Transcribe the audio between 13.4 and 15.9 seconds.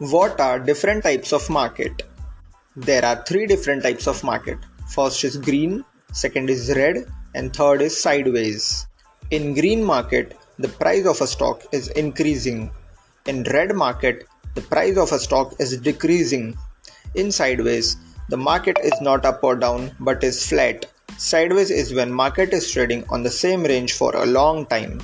red market, the price of a stock is